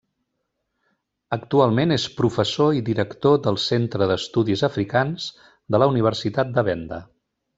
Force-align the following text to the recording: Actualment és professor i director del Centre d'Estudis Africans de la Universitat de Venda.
Actualment 1.35 1.95
és 1.95 2.05
professor 2.21 2.79
i 2.79 2.81
director 2.87 3.37
del 3.49 3.59
Centre 3.65 4.07
d'Estudis 4.13 4.67
Africans 4.71 5.27
de 5.75 5.83
la 5.85 5.91
Universitat 5.95 6.53
de 6.59 6.67
Venda. 6.73 7.01